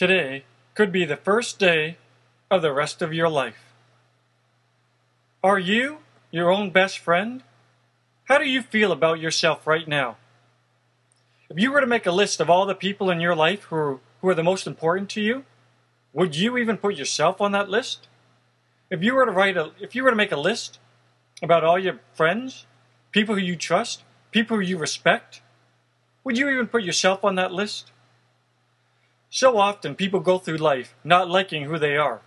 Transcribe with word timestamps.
Today 0.00 0.44
could 0.72 0.92
be 0.92 1.04
the 1.04 1.14
first 1.14 1.58
day 1.58 1.98
of 2.50 2.62
the 2.62 2.72
rest 2.72 3.02
of 3.02 3.12
your 3.12 3.28
life. 3.28 3.74
Are 5.44 5.58
you 5.58 5.98
your 6.30 6.50
own 6.50 6.70
best 6.70 6.98
friend? 6.98 7.42
How 8.24 8.38
do 8.38 8.48
you 8.48 8.62
feel 8.62 8.92
about 8.92 9.20
yourself 9.20 9.66
right 9.66 9.86
now? 9.86 10.16
If 11.50 11.60
you 11.60 11.70
were 11.70 11.82
to 11.82 11.86
make 11.86 12.06
a 12.06 12.12
list 12.12 12.40
of 12.40 12.48
all 12.48 12.64
the 12.64 12.74
people 12.74 13.10
in 13.10 13.20
your 13.20 13.34
life 13.34 13.64
who 13.64 13.76
are, 13.76 14.00
who 14.22 14.30
are 14.30 14.34
the 14.34 14.42
most 14.42 14.66
important 14.66 15.10
to 15.10 15.20
you, 15.20 15.44
would 16.14 16.34
you 16.34 16.56
even 16.56 16.78
put 16.78 16.96
yourself 16.96 17.38
on 17.38 17.52
that 17.52 17.68
list? 17.68 18.08
If 18.88 19.02
you 19.02 19.14
were 19.14 19.26
to 19.26 19.32
write 19.32 19.58
a 19.58 19.72
if 19.78 19.94
you 19.94 20.02
were 20.02 20.10
to 20.10 20.16
make 20.16 20.32
a 20.32 20.40
list 20.40 20.78
about 21.42 21.62
all 21.62 21.78
your 21.78 22.00
friends, 22.14 22.64
people 23.12 23.34
who 23.34 23.42
you 23.42 23.54
trust, 23.54 24.02
people 24.30 24.56
who 24.56 24.62
you 24.62 24.78
respect, 24.78 25.42
would 26.24 26.38
you 26.38 26.48
even 26.48 26.68
put 26.68 26.84
yourself 26.84 27.22
on 27.22 27.34
that 27.34 27.52
list? 27.52 27.92
So 29.30 29.58
often 29.58 29.94
people 29.94 30.20
go 30.20 30.38
through 30.38 30.58
life 30.58 30.94
not 31.04 31.30
liking 31.30 31.64
who 31.64 31.78
they 31.78 31.96
are. 31.96 32.20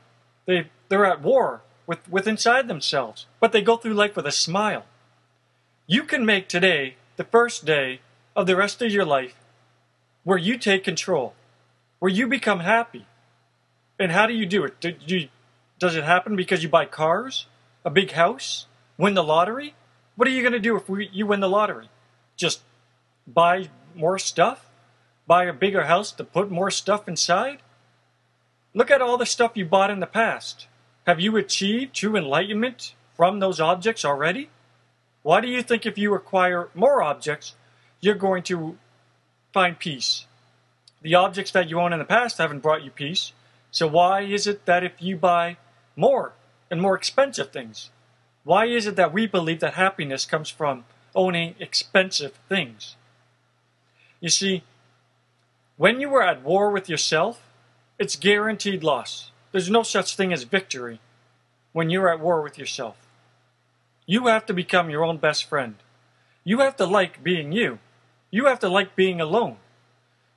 They 0.45 0.67
they're 0.89 1.05
at 1.05 1.21
war 1.21 1.62
with, 1.85 2.09
with 2.09 2.27
inside 2.27 2.67
themselves, 2.67 3.26
but 3.39 3.52
they 3.52 3.62
go 3.62 3.77
through 3.77 3.93
life 3.93 4.16
with 4.16 4.26
a 4.26 4.31
smile. 4.31 4.85
You 5.88 6.03
can 6.03 6.26
make 6.26 6.48
today 6.48 6.95
the 7.17 7.23
first 7.23 7.66
day 7.66 7.99
of 8.35 8.48
the 8.48 8.55
rest 8.55 8.81
of 8.81 8.91
your 8.91 9.05
life 9.05 9.35
where 10.23 10.38
you 10.38 10.57
take 10.57 10.84
control, 10.84 11.34
where 11.99 12.12
you 12.12 12.27
become 12.27 12.62
happy. 12.62 13.05
And 13.99 14.12
how 14.12 14.27
do 14.27 14.34
you 14.34 14.45
do 14.45 14.63
it? 14.63 14.79
Do 14.79 14.93
you, 15.05 15.29
does 15.79 15.95
it 15.95 16.04
happen 16.04 16.35
because 16.35 16.63
you 16.63 16.70
buy 16.70 16.85
cars, 16.85 17.48
a 17.84 17.90
big 17.90 18.12
house, 18.12 18.67
win 18.98 19.13
the 19.13 19.23
lottery? 19.23 19.76
What 20.15 20.27
are 20.27 20.31
you 20.31 20.41
going 20.41 20.54
to 20.54 20.59
do 20.59 20.77
if 20.77 20.88
we, 20.88 21.09
you 21.12 21.27
win 21.27 21.41
the 21.41 21.49
lottery? 21.49 21.90
Just 22.38 22.62
buy 23.27 23.70
more 23.95 24.17
stuff? 24.20 24.65
Buy 25.26 25.45
a 25.45 25.54
bigger 25.54 25.86
house 25.86 26.12
to 26.13 26.23
put 26.23 26.52
more 26.52 26.72
stuff 26.72 27.08
inside? 27.08 27.59
Look 28.74 28.91
at 28.91 29.02
all 29.02 29.18
the 29.18 29.26
stuff 29.26 29.52
you 29.55 29.66
bought 29.66 29.91
in 29.91 29.99
the 29.99 30.07
past. 30.07 30.68
Have 31.05 31.20
you 31.20 31.38
achieved 31.38 31.93
true 31.93 32.16
enlightenment 32.16 32.93
from 33.16 33.40
those 33.40 33.60
objects 33.60 34.04
already? 34.04 34.49
Why 35.21 35.41
do 35.41 35.48
you 35.48 35.62
think 35.62 35.85
if 35.85 35.98
you 35.98 36.13
acquire 36.13 36.70
more 36.74 37.01
objects, 37.01 37.55
you're 38.01 38.16
going 38.16 38.44
to 38.44 38.77
find 39.54 39.79
peace? 39.79 40.26
The 41.01 41.16
objects 41.16 41.51
that 41.51 41.70
you 41.70 41.79
own 41.79 41.94
in 41.94 41.99
the 41.99 42.05
past 42.05 42.38
haven't 42.38 42.62
brought 42.62 42.84
you 42.84 42.91
peace. 42.91 43.34
So 43.71 43.88
why 43.88 44.21
is 44.21 44.48
it 44.48 44.66
that 44.66 44.84
if 44.84 45.01
you 45.01 45.18
buy 45.18 45.57
more 45.96 46.34
and 46.70 46.82
more 46.82 46.96
expensive 46.96 47.51
things, 47.51 47.90
why 48.44 48.66
is 48.66 48.88
it 48.88 48.96
that 48.98 49.13
we 49.13 49.27
believe 49.27 49.60
that 49.62 49.76
happiness 49.76 50.26
comes 50.26 50.49
from 50.49 50.85
owning 51.16 51.55
expensive 51.60 52.34
things? 52.49 52.96
You 54.20 54.29
see, 54.29 54.63
when 55.77 55.99
you 55.99 56.13
are 56.13 56.21
at 56.21 56.43
war 56.43 56.71
with 56.71 56.88
yourself, 56.88 57.41
it's 57.98 58.16
guaranteed 58.16 58.84
loss. 58.84 59.32
There's 59.52 59.70
no 59.70 59.84
such 59.84 60.16
thing 60.16 60.32
as 60.32 60.43
victory 60.43 60.99
when 61.71 61.90
you're 61.90 62.12
at 62.12 62.20
war 62.20 62.41
with 62.41 62.57
yourself. 62.57 62.96
You 64.06 64.28
have 64.28 64.46
to 64.47 64.53
become 64.53 64.90
your 64.90 65.03
own 65.03 65.18
best 65.18 65.46
friend. 65.46 65.75
You 66.44 66.59
have 66.59 66.75
to 66.78 66.85
like 66.85 67.24
being 67.24 67.51
you. 67.51 67.79
You 68.29 68.46
have 68.46 68.59
to 68.59 68.69
like 68.69 68.96
being 68.96 69.22
alone. 69.22 69.57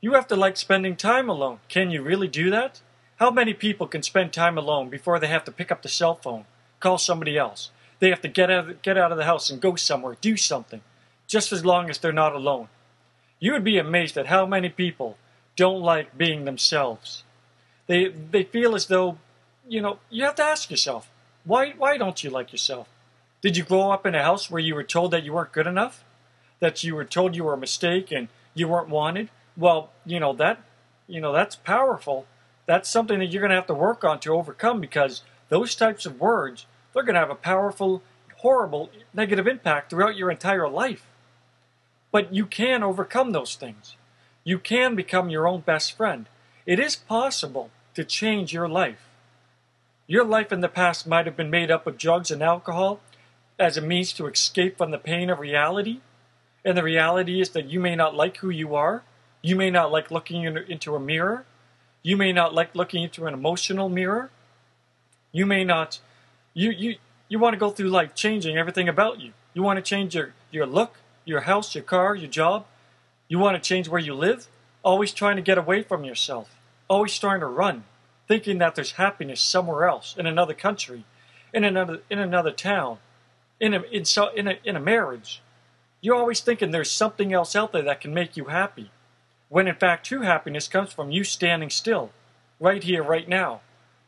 You 0.01 0.13
have 0.13 0.27
to 0.29 0.37
like 0.37 0.57
spending 0.57 0.97
time 0.97 1.29
alone. 1.29 1.59
Can 1.69 1.91
you 1.91 2.03
really 2.03 2.29
do 2.29 2.51
that? 2.51 2.81
How 3.17 3.31
many 3.31 3.55
people 3.55 3.87
can 3.87 4.03
spend 4.03 4.33
time 4.33 4.57
alone 4.57 4.89
before 4.89 5.19
they 5.19 5.27
have 5.27 5.45
to 5.45 5.53
pick 5.53 5.73
up 5.73 5.83
the 5.83 5.89
cell 5.89 6.15
phone, 6.15 6.45
call 6.81 6.99
somebody 6.99 7.37
else? 7.37 7.71
They 7.99 8.11
have 8.11 8.21
to 8.21 8.29
get 8.29 8.51
out, 8.51 8.69
of, 8.69 8.83
get 8.83 8.99
out 8.99 9.11
of 9.11 9.19
the 9.19 9.25
house 9.25 9.51
and 9.51 9.61
go 9.61 9.75
somewhere, 9.75 10.17
do 10.21 10.37
something, 10.37 10.83
just 11.27 11.53
as 11.53 11.65
long 11.65 11.91
as 11.91 11.99
they're 11.99 12.13
not 12.13 12.35
alone. 12.35 12.69
You 13.41 13.53
would 13.53 13.65
be 13.65 13.79
amazed 13.79 14.17
at 14.17 14.27
how 14.27 14.47
many 14.47 14.69
people 14.69 15.17
don't 15.57 15.81
like 15.81 16.17
being 16.17 16.45
themselves. 16.45 17.25
They, 17.87 18.09
they 18.09 18.45
feel 18.45 18.75
as 18.75 18.87
though, 18.87 19.19
you 19.69 19.81
know, 19.81 19.99
you 20.11 20.25
have 20.25 20.35
to 20.37 20.45
ask 20.45 20.71
yourself, 20.71 21.11
why, 21.45 21.73
why 21.77 21.97
don't 21.97 22.23
you 22.23 22.31
like 22.31 22.53
yourself? 22.53 22.89
Did 23.41 23.57
you 23.57 23.65
grow 23.65 23.91
up 23.91 24.07
in 24.07 24.15
a 24.15 24.23
house 24.23 24.51
where 24.51 24.61
you 24.61 24.75
were 24.75 24.85
told 24.85 25.11
that 25.13 25.25
you 25.25 25.33
weren't 25.33 25.53
good 25.53 25.67
enough? 25.67 26.05
That 26.61 26.83
you 26.85 26.95
were 26.95 27.05
told 27.05 27.35
you 27.35 27.45
were 27.45 27.55
a 27.55 27.59
mistake 27.59 28.11
and 28.11 28.29
you 28.55 28.69
weren't 28.69 28.89
wanted? 28.89 29.31
Well, 29.57 29.91
you 30.05 30.21
know, 30.21 30.33
that, 30.35 30.61
you 31.07 31.21
know, 31.21 31.33
that's 31.33 31.57
powerful 31.57 32.27
that's 32.67 32.89
something 32.89 33.21
that 33.21 33.27
you're 33.27 33.41
going 33.41 33.51
to 33.51 33.57
have 33.57 33.69
to 33.69 33.75
work 33.75 34.05
on 34.05 34.21
to 34.21 34.35
overcome 34.35 34.81
because 34.81 35.23
those 35.49 35.75
types 35.75 36.05
of 36.05 36.21
words, 36.21 36.67
they're 36.93 37.05
going 37.05 37.15
to 37.15 37.21
have 37.21 37.31
a 37.31 37.37
powerful, 37.37 38.03
horrible, 38.39 38.91
negative 39.15 39.47
impact 39.47 39.91
throughout 39.91 40.17
your 40.17 40.31
entire 40.31 40.69
life. 40.69 41.07
But 42.11 42.35
you 42.35 42.45
can 42.45 42.83
overcome 42.83 43.31
those 43.31 43.55
things. 43.55 43.97
You 44.47 44.61
can 44.61 44.95
become 44.95 45.29
your 45.29 45.49
own 45.49 45.63
best 45.63 45.97
friend. 45.97 46.27
It 46.67 46.79
is 46.79 46.95
possible 46.95 47.71
to 47.95 48.05
change 48.05 48.53
your 48.53 48.69
life. 48.69 49.09
Your 50.07 50.25
life 50.25 50.53
in 50.53 50.61
the 50.61 50.69
past 50.69 51.05
might 51.05 51.27
have 51.27 51.37
been 51.37 51.51
made 51.51 51.69
up 51.69 51.85
of 51.85 51.99
drugs 51.99 52.31
and 52.31 52.41
alcohol 52.41 53.01
as 53.59 53.77
a 53.77 53.81
means 53.81 54.13
to 54.13 54.29
escape 54.29 54.79
from 54.79 54.93
the 54.93 54.99
pain 54.99 55.31
of 55.31 55.41
reality. 55.41 55.99
And 56.65 56.79
the 56.79 56.85
reality 56.85 57.41
is 57.41 57.51
that 57.51 57.69
you 57.69 57.81
may 57.81 57.97
not 57.97 58.15
like 58.15 58.37
who 58.37 58.49
you 58.49 58.77
are. 58.77 59.03
You 59.43 59.57
may 59.57 59.69
not 59.69 59.91
like 59.91 60.13
looking 60.13 60.45
into 60.45 60.95
a 60.95 61.01
mirror. 61.01 61.45
You 62.05 62.17
may 62.17 62.33
not 62.33 62.55
like 62.55 62.77
looking 62.77 63.03
into 63.03 63.27
an 63.27 63.35
emotional 63.35 63.89
mirror. 63.89 64.31
You 65.33 65.45
may 65.45 65.65
not, 65.65 65.99
you, 66.55 66.71
you, 66.71 66.97
you 67.29 67.41
want 67.41 67.55
to 67.55 67.59
go 67.59 67.71
through 67.71 67.89
life 67.89 68.15
changing 68.15 68.57
everything 68.57 68.89
about 68.89 69.21
you. 69.21 69.33
You 69.55 69.65
want 69.65 69.79
to 69.79 69.83
change 69.83 70.15
your, 70.15 70.35
your 70.53 70.67
look, 70.67 71.01
your 71.25 71.41
house, 71.41 71.75
your 71.75 71.83
car, 71.83 72.15
your 72.15 72.31
job. 72.31 72.65
You 73.29 73.39
want 73.39 73.63
to 73.63 73.69
change 73.69 73.89
where 73.89 74.01
you 74.01 74.15
live. 74.15 74.47
Always 74.83 75.13
trying 75.13 75.37
to 75.37 75.43
get 75.43 75.59
away 75.59 75.83
from 75.83 76.05
yourself. 76.05 76.57
Always 76.89 77.19
trying 77.19 77.41
to 77.41 77.47
run. 77.47 77.85
Thinking 78.29 78.59
that 78.59 78.75
there's 78.75 78.93
happiness 78.93 79.41
somewhere 79.41 79.89
else, 79.89 80.17
in 80.19 80.27
another 80.27 80.55
country, 80.55 81.05
in 81.53 81.65
another, 81.65 82.03
in 82.11 82.19
another 82.19 82.51
town, 82.51 82.99
in 83.61 83.75
a, 83.75 83.83
in, 83.83 84.05
so, 84.05 84.29
in, 84.35 84.49
a, 84.49 84.59
in 84.65 84.77
a 84.77 84.81
marriage. 84.81 85.43
You're 86.01 86.17
always 86.17 86.41
thinking 86.41 86.71
there's 86.71 86.91
something 86.91 87.33
else 87.33 87.55
out 87.55 87.73
there 87.73 87.83
that 87.83 88.01
can 88.01 88.13
make 88.13 88.37
you 88.37 88.47
happy 88.47 88.91
when 89.49 89.69
in 89.69 89.75
fact 89.75 90.07
true 90.07 90.23
happiness 90.23 90.69
comes 90.69 90.93
from 90.93 91.11
you 91.11 91.25
standing 91.25 91.71
still, 91.71 92.11
right 92.59 92.83
here, 92.83 93.03
right 93.03 93.29
now. 93.29 93.61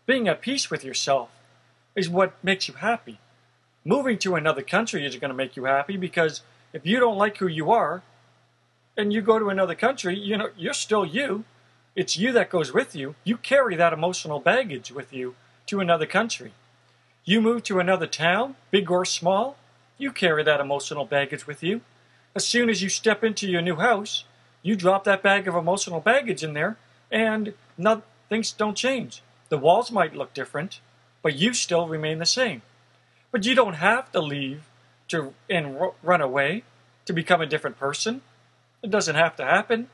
Being 0.06 0.28
at 0.28 0.40
peace 0.40 0.70
with 0.70 0.84
yourself 0.84 1.30
is 1.94 2.08
what 2.08 2.42
makes 2.42 2.68
you 2.68 2.74
happy. 2.74 3.20
Moving 3.84 4.18
to 4.18 4.34
another 4.34 4.62
country 4.62 5.06
isn't 5.06 5.20
going 5.20 5.30
to 5.30 5.36
make 5.36 5.56
you 5.56 5.64
happy 5.64 5.96
because 5.96 6.42
if 6.72 6.84
you 6.84 6.98
don't 6.98 7.18
like 7.18 7.38
who 7.38 7.46
you 7.46 7.70
are 7.70 8.02
and 8.98 9.12
you 9.12 9.22
go 9.22 9.38
to 9.38 9.48
another 9.48 9.76
country, 9.76 10.18
you 10.18 10.36
know, 10.36 10.50
you're 10.56 10.74
still 10.74 11.06
you. 11.06 11.44
It's 11.94 12.18
you 12.18 12.32
that 12.32 12.50
goes 12.50 12.74
with 12.74 12.96
you. 12.96 13.14
You 13.22 13.36
carry 13.36 13.76
that 13.76 13.92
emotional 13.92 14.40
baggage 14.40 14.90
with 14.90 15.12
you 15.12 15.36
to 15.66 15.78
another 15.78 16.04
country. 16.04 16.52
You 17.24 17.40
move 17.40 17.62
to 17.64 17.78
another 17.78 18.08
town, 18.08 18.56
big 18.72 18.90
or 18.90 19.04
small, 19.04 19.56
you 19.98 20.10
carry 20.10 20.42
that 20.42 20.60
emotional 20.60 21.04
baggage 21.04 21.46
with 21.46 21.62
you. 21.62 21.80
As 22.34 22.46
soon 22.46 22.68
as 22.68 22.82
you 22.82 22.88
step 22.88 23.22
into 23.22 23.48
your 23.48 23.62
new 23.62 23.76
house, 23.76 24.24
you 24.62 24.74
drop 24.74 25.04
that 25.04 25.22
bag 25.22 25.46
of 25.46 25.54
emotional 25.54 26.00
baggage 26.00 26.42
in 26.42 26.54
there, 26.54 26.76
and 27.10 27.54
not, 27.76 28.02
things 28.28 28.50
don't 28.50 28.76
change. 28.76 29.22
The 29.48 29.58
walls 29.58 29.92
might 29.92 30.16
look 30.16 30.34
different, 30.34 30.80
but 31.22 31.36
you 31.36 31.54
still 31.54 31.86
remain 31.86 32.18
the 32.18 32.26
same. 32.26 32.62
But 33.30 33.46
you 33.46 33.54
don't 33.54 33.74
have 33.74 34.10
to 34.12 34.20
leave 34.20 34.64
to 35.08 35.34
and 35.48 35.78
run 36.02 36.20
away 36.20 36.64
to 37.06 37.12
become 37.12 37.40
a 37.40 37.46
different 37.46 37.78
person. 37.78 38.22
It 38.82 38.90
doesn't 38.90 39.16
have 39.16 39.36
to 39.36 39.44
happen. 39.44 39.88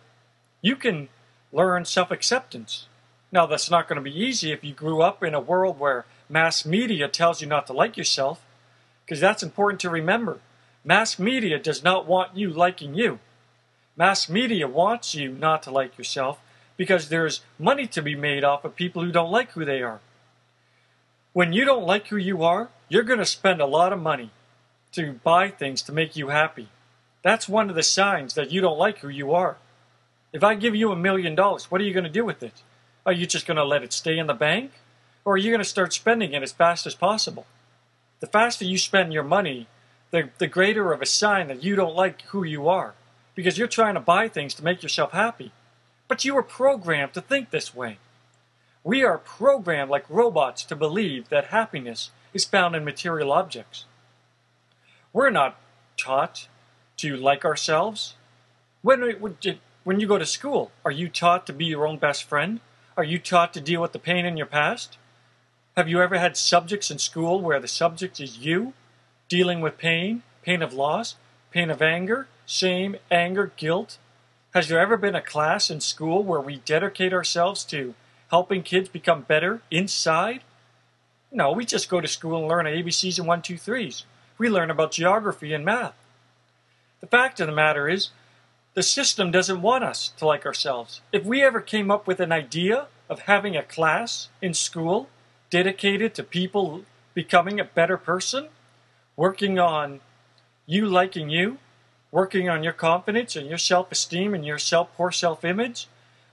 You 0.61 0.77
can 0.77 1.09
learn 1.53 1.84
self-acceptance. 1.84 2.87
Now 3.33 3.47
that's 3.47 3.71
not 3.71 3.89
going 3.89 3.97
to 3.97 4.11
be 4.11 4.19
easy 4.19 4.53
if 4.53 4.62
you 4.62 4.72
grew 4.72 5.03
up 5.03 5.22
in 5.22 5.34
a 5.34 5.41
world 5.41 5.78
where 5.78 6.05
mass 6.28 6.65
media 6.65 7.09
tells 7.09 7.41
you 7.41 7.47
not 7.47 7.67
to 7.67 7.72
like 7.72 7.97
yourself, 7.97 8.45
because 9.05 9.21
that's 9.21 9.43
important 9.43 9.81
to 9.81 9.91
remember. 9.91 10.41
Mass 10.84 11.19
media 11.19 11.59
does 11.59 11.83
not 11.83 12.06
want 12.06 12.37
you 12.37 12.50
liking 12.50 12.95
you. 12.95 13.19
Mass 13.97 14.28
media 14.28 14.69
wants 14.69 15.15
you 15.15 15.33
not 15.33 15.62
to 15.62 15.71
like 15.71 15.97
yourself 15.97 16.41
because 16.77 17.09
there's 17.09 17.42
money 17.59 17.86
to 17.86 18.03
be 18.03 18.15
made 18.15 18.45
off 18.45 18.65
of 18.65 18.77
people 18.77 19.03
who 19.03 19.13
don't 19.13 19.31
like 19.31 19.53
who 19.53 19.65
they 19.65 19.83
are. 19.83 20.01
When 21.33 21.53
you 21.53 21.65
don't 21.65 21.86
like 21.86 22.09
who 22.09 22.16
you 22.16 22.42
are, 22.42 22.69
you're 22.89 23.03
going 23.03 23.19
to 23.19 23.27
spend 23.27 23.60
a 23.60 23.66
lot 23.66 23.92
of 23.92 24.01
money 24.01 24.31
to 24.92 25.13
buy 25.25 25.51
things 25.51 25.83
to 25.83 25.92
make 25.92 26.16
you 26.16 26.28
happy. 26.28 26.69
That's 27.24 27.48
one 27.48 27.71
of 27.71 27.74
the 27.74 27.82
signs 27.82 28.34
that 28.34 28.53
you 28.53 28.60
don't 28.60 28.78
like 28.78 28.98
who 28.98 29.09
you 29.09 29.32
are. 29.32 29.56
If 30.32 30.44
I 30.44 30.54
give 30.54 30.76
you 30.76 30.92
a 30.92 30.97
million 30.97 31.34
dollars, 31.34 31.71
what 31.71 31.80
are 31.80 31.84
you 31.84 31.94
going 31.94 32.04
to 32.04 32.10
do 32.10 32.24
with 32.24 32.42
it? 32.42 32.62
Are 33.06 33.12
you 33.12 33.26
just 33.26 33.47
going 33.47 33.56
to 33.56 33.65
let 33.65 33.82
it 33.82 33.94
stay 33.94 34.18
in 34.18 34.26
the 34.26 34.34
bank? 34.34 34.72
Or 35.24 35.34
are 35.34 35.38
you 35.38 35.50
going 35.50 35.60
to 35.60 35.65
start 35.65 35.94
spending 35.94 36.34
it 36.34 36.42
as 36.42 36.53
fast 36.53 36.86
as 36.86 36.94
possible? 36.94 37.47
The 38.21 38.26
faster 38.26 38.66
you 38.66 38.76
spend 38.76 39.12
your 39.12 39.22
money, 39.22 39.68
the, 40.10 40.28
the 40.36 40.47
greater 40.47 40.92
of 40.92 41.00
a 41.00 41.06
sign 41.06 41.48
that 41.48 41.65
you 41.65 41.76
don't 41.76 41.97
like 41.97 42.22
who 42.28 42.44
you 42.44 42.68
are 42.68 42.94
because 43.34 43.56
you're 43.56 43.68
trying 43.68 43.94
to 43.94 44.00
buy 44.00 44.28
things 44.28 44.53
to 44.54 44.65
make 44.65 44.82
yourself 44.82 45.12
happy. 45.12 45.50
But 46.09 46.26
you 46.26 46.34
were 46.34 46.42
programmed 46.42 47.15
to 47.15 47.22
think 47.22 47.50
this 47.50 47.74
way. 47.74 47.98
We 48.82 49.03
are 49.03 49.16
programmed 49.16 49.91
like 49.91 50.04
robots 50.10 50.62
to 50.65 50.76
believe 50.76 51.30
that 51.30 51.47
happiness 51.47 52.10
is 52.34 52.44
found 52.44 52.76
in 52.76 52.84
material 52.84 53.32
objects. 53.32 53.86
We're 55.12 55.30
not 55.30 55.59
taught 55.97 56.48
to 56.99 57.17
like 57.17 57.45
ourselves. 57.45 58.15
When, 58.83 59.01
when 59.85 60.01
you 60.01 60.07
go 60.07 60.19
to 60.19 60.27
school, 60.27 60.71
are 60.85 60.91
you 60.91 61.09
taught 61.09 61.47
to 61.47 61.53
be 61.53 61.67
your 61.67 61.87
own 61.87 61.99
best 61.99 62.25
friend? 62.25 62.61
Are 62.97 63.05
you 63.05 63.19
taught 63.19 63.53
to 63.55 63.61
deal 63.61 63.83
with 63.83 63.93
the 63.93 63.99
pain 63.99 64.25
in 64.25 64.37
your 64.37 64.47
past? 64.47 64.99
Have 65.77 65.89
you 65.89 66.01
ever 66.01 66.19
had 66.19 66.37
subjects 66.37 66.91
in 66.91 66.99
school 66.99 67.41
where 67.41 67.59
the 67.59 67.67
subject 67.67 68.21
is 68.21 68.39
you 68.39 68.75
dealing 69.29 69.61
with 69.61 69.79
pain, 69.79 70.23
pain 70.43 70.63
of 70.63 70.73
loss, 70.73 71.17
pain 71.51 71.71
of 71.71 71.83
anger, 71.83 72.29
shame, 72.47 72.97
anger, 73.11 73.51
guilt? 73.57 73.99
Has 74.55 74.69
there 74.69 74.79
ever 74.79 74.97
been 74.97 75.17
a 75.17 75.21
class 75.21 75.71
in 75.71 75.81
school 75.81 76.23
where 76.23 76.41
we 76.41 76.59
dedicate 76.59 77.13
ourselves 77.13 77.65
to 77.65 77.95
helping 78.31 78.63
kids 78.63 78.89
become 78.89 79.23
better 79.23 79.63
inside? 79.71 80.43
No, 81.33 81.51
we 81.51 81.65
just 81.65 81.89
go 81.89 82.01
to 82.01 82.07
school 82.07 82.39
and 82.39 82.49
learn 82.49 82.67
ABCs 82.67 83.19
and 83.19 83.27
1, 83.27 83.43
2, 83.43 83.55
3s. 83.55 84.05
We 84.39 84.49
learn 84.49 84.71
about 84.71 84.93
geography 84.93 85.53
and 85.53 85.65
math. 85.65 85.95
The 87.04 87.10
fact 87.10 87.39
of 87.39 87.47
the 87.47 87.53
matter 87.53 87.86
is, 87.86 88.12
the 88.72 88.83
system 88.83 89.30
doesn't 89.30 89.60
want 89.60 89.84
us 89.84 90.15
to 90.16 90.24
like 90.24 90.47
ourselves. 90.47 91.03
If 91.12 91.27
we 91.27 91.42
ever 91.42 91.60
came 91.60 91.91
up 91.91 92.06
with 92.06 92.18
an 92.18 92.33
idea 92.33 92.86
of 93.10 93.28
having 93.28 93.54
a 93.54 93.62
class 93.62 94.30
in 94.41 94.54
school 94.54 95.10
dedicated 95.51 96.15
to 96.15 96.22
people 96.22 96.80
becoming 97.12 97.60
a 97.60 97.65
better 97.65 97.98
person, 97.98 98.48
working 99.16 99.59
on 99.59 100.01
you 100.65 100.86
liking 100.86 101.28
you, 101.28 101.59
working 102.10 102.48
on 102.48 102.65
your 102.65 102.72
confidence 102.72 103.36
and 103.36 103.50
your 103.50 103.59
self-esteem 103.59 104.33
and 104.33 104.47
your 104.47 104.59
self 104.59 104.89
poor 104.97 105.12
self-image, 105.12 105.89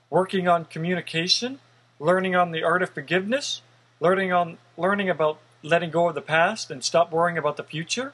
working 0.09 0.47
on 0.47 0.63
communication, 0.63 1.59
learning 1.99 2.33
on 2.33 2.51
the 2.51 2.63
art 2.63 2.81
of 2.81 2.91
forgiveness, 2.91 3.61
learning 3.99 4.31
on 4.31 4.57
learning 4.77 5.09
about 5.09 5.37
letting 5.63 5.91
go 5.91 6.07
of 6.07 6.15
the 6.15 6.21
past 6.21 6.71
and 6.71 6.81
stop 6.81 7.11
worrying 7.11 7.37
about 7.37 7.57
the 7.57 7.63
future. 7.63 8.13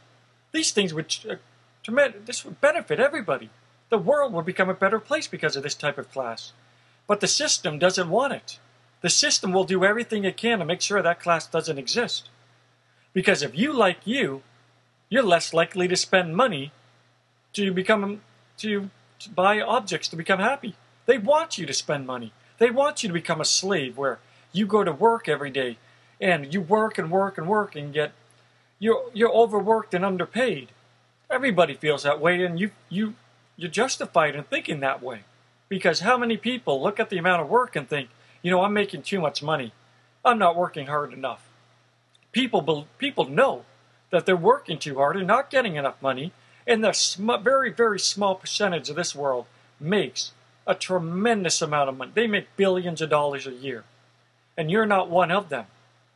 These 0.52 0.72
things 0.72 0.92
would 0.92 1.38
uh, 1.90 2.12
this 2.26 2.44
would 2.46 2.62
benefit 2.62 3.00
everybody. 3.00 3.50
The 3.90 3.98
world 3.98 4.34
would 4.34 4.46
become 4.46 4.70
a 4.70 4.74
better 4.74 5.00
place 5.00 5.28
because 5.28 5.56
of 5.56 5.64
this 5.64 5.76
type 5.76 5.98
of 5.98 6.12
class. 6.12 6.52
But 7.08 7.22
the 7.22 7.28
system 7.28 7.80
doesn't 7.80 8.10
want 8.10 8.34
it. 8.34 8.60
The 9.02 9.10
system 9.10 9.54
will 9.54 9.64
do 9.64 9.86
everything 9.86 10.24
it 10.24 10.38
can 10.38 10.60
to 10.60 10.66
make 10.66 10.82
sure 10.82 11.02
that 11.02 11.22
class 11.22 11.48
doesn't 11.48 11.78
exist. 11.78 12.30
Because 13.14 13.42
if 13.42 13.58
you 13.58 13.72
like 13.72 14.06
you, 14.06 14.42
you're 15.10 15.24
less 15.24 15.54
likely 15.54 15.88
to 15.88 15.96
spend 15.96 16.36
money 16.36 16.72
to 17.54 17.72
become 17.72 18.22
to, 18.58 18.90
to 19.20 19.30
buy 19.30 19.62
objects 19.62 20.08
to 20.10 20.16
become 20.16 20.40
happy. 20.40 20.76
They 21.06 21.18
want 21.18 21.58
you 21.58 21.66
to 21.66 21.74
spend 21.74 22.06
money. 22.06 22.34
They 22.58 22.70
want 22.70 23.04
you 23.04 23.10
to 23.10 23.14
become 23.14 23.40
a 23.40 23.46
slave 23.46 23.98
where 23.98 24.20
you 24.52 24.66
go 24.66 24.84
to 24.84 24.92
work 24.92 25.30
every 25.30 25.52
day 25.52 25.78
and 26.20 26.54
you 26.54 26.62
work 26.62 26.98
and 26.98 27.10
work 27.12 27.38
and 27.38 27.48
work 27.48 27.76
and 27.76 27.94
get 27.94 28.12
you're 28.80 29.10
you're 29.14 29.32
overworked 29.32 29.94
and 29.94 30.04
underpaid. 30.04 30.70
Everybody 31.30 31.74
feels 31.74 32.04
that 32.04 32.22
way 32.22 32.44
and 32.44 32.60
you 32.60 32.72
you 32.90 33.16
you're 33.58 33.72
justified 33.72 34.36
in 34.36 34.44
thinking 34.44 34.80
that 34.80 35.02
way. 35.02 35.22
Because 35.70 36.02
how 36.02 36.18
many 36.18 36.38
people 36.38 36.82
look 36.82 37.00
at 37.00 37.10
the 37.10 37.18
amount 37.18 37.42
of 37.42 37.50
work 37.50 37.76
and 37.76 37.90
think, 37.90 38.10
you 38.42 38.52
know, 38.52 38.62
I'm 38.62 38.74
making 38.74 39.02
too 39.02 39.20
much 39.20 39.44
money. 39.44 39.74
I'm 40.24 40.38
not 40.38 40.56
working 40.56 40.88
hard 40.88 41.12
enough. 41.12 41.50
People 42.32 42.88
people 42.98 43.30
know 43.30 43.66
that 44.12 44.26
they're 44.26 44.38
working 44.38 44.80
too 44.80 44.96
hard 44.96 45.18
and 45.18 45.28
not 45.28 45.50
getting 45.50 45.76
enough 45.76 46.02
money, 46.02 46.32
and 46.66 46.84
the 46.84 46.94
sm- 46.94 47.44
very 47.44 47.72
very 47.72 48.00
small 48.00 48.36
percentage 48.36 48.90
of 48.90 48.96
this 48.96 49.14
world 49.16 49.48
makes 49.80 50.32
a 50.66 50.76
tremendous 50.76 51.62
amount 51.62 51.90
of 51.90 51.98
money. 51.98 52.12
They 52.14 52.28
make 52.28 52.56
billions 52.56 53.02
of 53.02 53.10
dollars 53.10 53.48
a 53.48 53.52
year. 53.52 53.84
And 54.58 54.70
you're 54.70 54.86
not 54.86 55.10
one 55.10 55.32
of 55.32 55.50
them. 55.50 55.66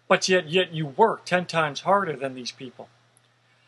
But 0.07 0.27
yet 0.27 0.49
yet 0.49 0.73
you 0.73 0.87
work 0.87 1.25
10 1.25 1.45
times 1.45 1.81
harder 1.81 2.15
than 2.15 2.35
these 2.35 2.51
people. 2.51 2.89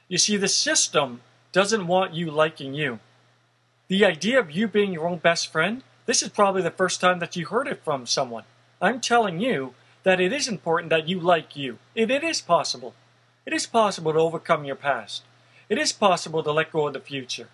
You 0.10 0.18
see 0.18 0.36
the 0.36 0.50
system 0.50 1.22
doesn't 1.54 1.88
want 1.88 2.14
you 2.14 2.30
liking 2.30 2.74
you. 2.74 3.00
The 3.88 4.04
idea 4.04 4.40
of 4.40 4.52
you 4.52 4.68
being 4.68 4.92
your 4.92 5.08
own 5.08 5.20
best 5.20 5.52
friend, 5.52 5.84
this 6.08 6.24
is 6.24 6.30
probably 6.30 6.64
the 6.64 6.72
first 6.72 7.00
time 7.00 7.20
that 7.20 7.36
you 7.36 7.46
heard 7.46 7.68
it 7.68 7.84
from 7.84 8.08
someone. 8.08 8.44
I'm 8.82 9.00
telling 9.00 9.40
you 9.40 9.76
that 10.02 10.20
it 10.20 10.34
is 10.34 10.48
important 10.48 10.90
that 10.90 11.08
you 11.08 11.20
like 11.20 11.56
you. 11.56 11.78
It, 11.94 12.10
it 12.10 12.24
is 12.24 12.42
possible. 12.42 12.96
It 13.46 13.54
is 13.54 13.68
possible 13.68 14.12
to 14.12 14.20
overcome 14.20 14.66
your 14.66 14.76
past. 14.76 15.22
It 15.70 15.78
is 15.78 15.94
possible 15.94 16.42
to 16.44 16.52
let 16.52 16.72
go 16.72 16.88
of 16.88 16.94
the 16.94 17.00
future. 17.00 17.50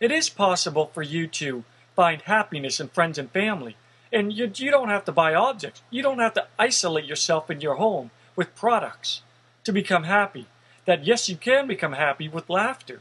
It 0.00 0.10
is 0.10 0.30
possible 0.30 0.90
for 0.92 1.02
you 1.02 1.26
to 1.26 1.64
find 1.94 2.22
happiness 2.22 2.80
in 2.80 2.88
friends 2.88 3.18
and 3.18 3.30
family. 3.30 3.76
And 4.10 4.32
you, 4.32 4.50
you 4.54 4.70
don't 4.70 4.88
have 4.88 5.04
to 5.04 5.12
buy 5.12 5.34
objects. 5.34 5.82
You 5.90 6.02
don't 6.02 6.18
have 6.18 6.34
to 6.34 6.46
isolate 6.58 7.04
yourself 7.04 7.50
in 7.50 7.60
your 7.60 7.74
home 7.74 8.10
with 8.36 8.56
products 8.56 9.20
to 9.64 9.72
become 9.72 10.04
happy. 10.04 10.46
That 10.86 11.04
yes, 11.04 11.28
you 11.28 11.36
can 11.36 11.66
become 11.66 11.92
happy 11.92 12.28
with 12.28 12.48
laughter. 12.48 13.00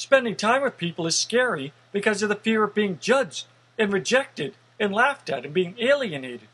Spending 0.00 0.34
time 0.34 0.62
with 0.62 0.78
people 0.78 1.06
is 1.06 1.14
scary 1.14 1.74
because 1.92 2.22
of 2.22 2.30
the 2.30 2.34
fear 2.34 2.64
of 2.64 2.74
being 2.74 2.98
judged 3.02 3.44
and 3.78 3.92
rejected 3.92 4.54
and 4.78 4.94
laughed 4.94 5.28
at 5.28 5.44
and 5.44 5.52
being 5.52 5.74
alienated. 5.78 6.48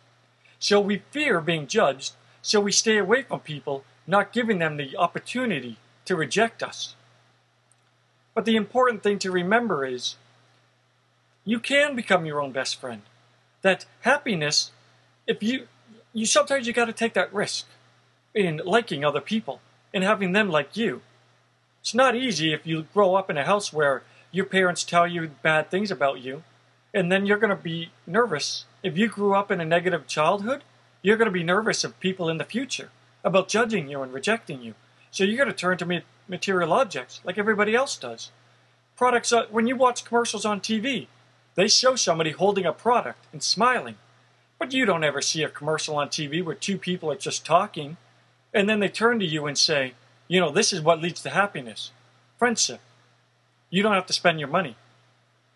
So 0.59 0.81
we 0.81 1.03
fear 1.13 1.41
being 1.41 1.69
judged, 1.69 2.15
so 2.43 2.59
we 2.59 2.73
stay 2.73 2.99
away 2.99 3.23
from 3.23 3.39
people, 3.39 3.85
not 4.05 4.33
giving 4.33 4.59
them 4.59 4.77
the 4.77 4.97
opportunity 4.97 5.77
to 6.07 6.17
reject 6.17 6.61
us. 6.61 6.97
But 8.35 8.47
the 8.47 8.57
important 8.57 9.05
thing 9.05 9.21
to 9.21 9.31
remember 9.31 9.87
is 9.87 10.17
you 11.45 11.61
can 11.61 11.95
become 11.95 12.27
your 12.27 12.43
own 12.43 12.51
best 12.51 12.81
friend. 12.81 13.03
That 13.63 13.87
happiness, 14.01 14.73
if 15.29 15.41
you, 15.41 15.69
you 16.13 16.27
sometimes 16.27 16.67
you 16.67 16.73
got 16.73 16.87
to 16.87 16.93
take 16.93 17.15
that 17.15 17.33
risk 17.33 17.67
in 18.35 18.61
liking 18.65 19.05
other 19.05 19.21
people 19.21 19.61
and 19.95 20.03
having 20.03 20.33
them 20.33 20.51
like 20.51 20.77
you. 20.77 21.03
It's 21.87 21.95
not 21.95 22.17
easy 22.17 22.53
if 22.53 22.67
you 22.67 22.83
grow 22.93 23.15
up 23.15 23.31
in 23.31 23.39
a 23.39 23.45
house 23.45 23.73
where 23.73 24.03
your 24.33 24.45
parents 24.45 24.83
tell 24.83 25.07
you 25.07 25.31
bad 25.43 25.71
things 25.71 25.93
about 25.93 26.19
you, 26.21 26.43
and 26.93 27.13
then 27.13 27.27
you're 27.27 27.39
going 27.39 27.57
to 27.57 27.63
be 27.63 27.93
nervous. 28.09 28.65
If 28.83 28.99
you 28.99 29.07
grew 29.07 29.37
up 29.37 29.53
in 29.53 29.61
a 29.61 29.65
negative 29.65 30.09
childhood, 30.09 30.65
you're 31.01 31.17
going 31.17 31.27
to 31.27 31.31
be 31.31 31.45
nervous 31.45 31.85
of 31.85 32.01
people 32.01 32.29
in 32.29 32.39
the 32.39 32.45
future 32.45 32.91
about 33.23 33.47
judging 33.47 33.87
you 33.87 34.03
and 34.03 34.13
rejecting 34.13 34.63
you. 34.63 34.75
So 35.13 35.23
you're 35.23 35.37
going 35.37 35.49
to 35.49 35.55
turn 35.55 35.79
to 35.79 36.03
material 36.27 36.73
objects 36.73 37.21
like 37.23 37.39
everybody 37.39 37.77
else 37.77 37.97
does. 37.97 38.33
Products, 38.97 39.33
uh, 39.33 39.47
when 39.53 39.69
you 39.69 39.77
watch 39.77 40.05
commercials 40.05 40.45
on 40.45 40.59
TV, 40.59 41.07
they 41.55 41.69
show 41.69 41.95
somebody 41.95 42.33
holding 42.33 42.67
a 42.67 42.73
product 42.73 43.27
and 43.33 43.45
smiling. 43.45 43.95
But 44.59 44.73
you 44.73 44.87
don't 44.87 45.05
ever 45.05 45.23
see 45.23 45.45
a 45.45 45.49
commercial 45.49 45.99
on 45.99 46.09
TV 46.09 46.45
where 46.45 46.57
two 46.57 46.79
people 46.79 47.13
are 47.13 47.17
just 47.17 47.47
talking, 47.47 47.97
and 48.53 48.69
then 48.69 48.81
they 48.81 48.89
turn 48.89 49.21
to 49.21 49.25
you 49.25 49.47
and 49.47 49.57
say, 49.57 49.95
you 50.29 50.41
know, 50.41 50.51
this 50.51 50.73
is 50.73 50.81
what 50.81 51.01
leads 51.01 51.23
to 51.23 51.31
happiness 51.31 51.91
friendship. 52.39 52.81
You 53.71 53.83
don't 53.83 53.95
have 53.95 54.07
to 54.07 54.13
spend 54.13 54.39
your 54.39 54.49
money. 54.49 54.77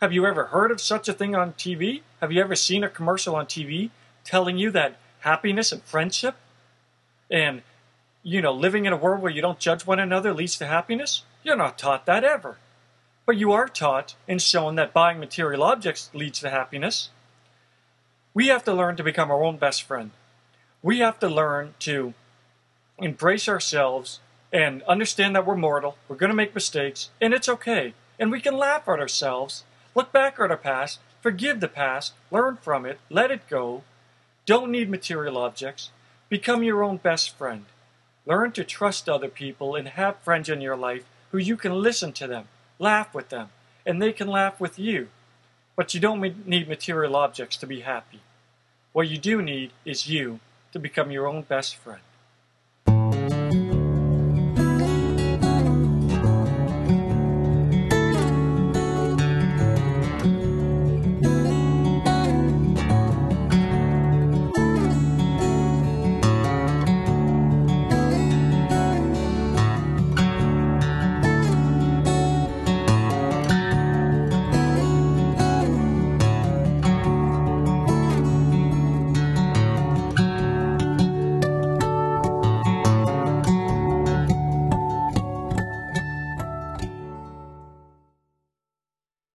Have 0.01 0.13
you 0.13 0.25
ever 0.27 0.47
heard 0.47 0.71
of 0.71 0.81
such 0.81 1.09
a 1.09 1.13
thing 1.13 1.35
on 1.35 1.53
TV? 1.53 2.01
Have 2.21 2.33
you 2.33 2.41
ever 2.41 2.57
seen 2.57 2.83
a 2.83 2.89
commercial 2.89 3.37
on 3.37 3.47
TV 3.47 3.91
telling 4.25 4.57
you 4.57 4.71
that 4.71 4.97
happiness 5.21 5.73
and 5.73 5.83
friendship 5.83 6.37
and, 7.31 7.63
you 8.23 8.41
know, 8.41 8.53
living 8.53 8.87
in 8.87 8.93
a 8.93 8.97
world 8.97 9.21
where 9.21 9.31
you 9.31 9.43
don't 9.43 9.59
judge 9.59 9.87
one 9.87 10.01
another 10.01 10.33
leads 10.33 10.57
to 10.59 10.67
happiness? 10.67 11.23
You're 11.43 11.57
not 11.57 11.79
taught 11.79 12.07
that 12.07 12.25
ever. 12.25 12.57
But 13.27 13.37
you 13.37 13.53
are 13.53 13.69
taught 13.69 14.15
and 14.27 14.41
shown 14.41 14.75
that 14.77 14.95
buying 14.95 15.21
material 15.21 15.63
objects 15.63 16.11
leads 16.15 16.41
to 16.41 16.51
happiness. 16.51 17.11
We 18.33 18.49
have 18.49 18.65
to 18.65 18.75
learn 18.75 18.97
to 18.97 19.05
become 19.05 19.31
our 19.31 19.43
own 19.43 19.59
best 19.59 19.83
friend. 19.83 20.13
We 20.83 21.01
have 21.01 21.19
to 21.21 21.29
learn 21.29 21.75
to 21.81 22.15
embrace 22.99 23.49
ourselves 23.49 24.21
and 24.53 24.83
understand 24.83 25.35
that 25.37 25.47
we're 25.47 25.57
mortal, 25.57 25.97
we're 26.09 26.17
going 26.17 26.31
to 26.31 26.37
make 26.37 26.55
mistakes, 26.55 27.11
and 27.21 27.33
it's 27.33 27.49
okay. 27.49 27.95
And 28.19 28.31
we 28.31 28.41
can 28.41 28.57
laugh 28.57 28.89
at 28.89 29.01
ourselves, 29.01 29.65
look 29.95 30.13
back 30.13 30.39
at 30.41 30.51
our 30.51 30.57
past, 30.57 30.99
forgive 31.21 31.61
the 31.61 31.69
past, 31.69 32.13
learn 32.31 32.57
from 32.57 32.85
it, 32.85 32.99
let 33.09 33.31
it 33.31 33.49
go. 33.49 33.83
Don't 34.47 34.71
need 34.71 34.91
material 34.91 35.39
objects. 35.39 35.91
Become 36.29 36.63
your 36.63 36.83
own 36.83 36.97
best 36.97 37.37
friend. 37.37 37.67
Learn 38.27 38.53
to 38.53 38.65
trust 38.65 39.09
other 39.09 39.29
people 39.29 39.75
and 39.75 39.89
have 39.89 40.19
friends 40.19 40.49
in 40.49 40.61
your 40.61 40.77
life 40.77 41.05
who 41.31 41.39
you 41.39 41.57
can 41.57 41.75
listen 41.75 42.13
to 42.13 42.27
them, 42.27 42.49
laugh 42.79 43.15
with 43.15 43.29
them, 43.29 43.49
and 43.87 44.01
they 44.01 44.13
can 44.13 44.29
laugh 44.29 44.61
with 44.61 44.79
you. 44.79 45.09
But 45.77 45.95
you 45.95 46.01
don't 46.01 46.47
need 46.47 46.69
material 46.69 47.17
objects 47.17 47.57
to 47.59 47.67
be 47.67 47.81
happy. 47.81 48.21
What 48.93 49.09
you 49.09 49.19
do 49.19 49.41
need 49.41 49.71
is 49.85 50.09
you 50.09 50.41
to 50.73 50.79
become 50.79 51.11
your 51.11 51.27
own 51.27 51.43
best 51.43 51.77
friend. 51.77 52.03